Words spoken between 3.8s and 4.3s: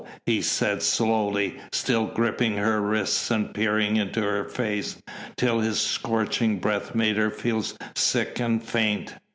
into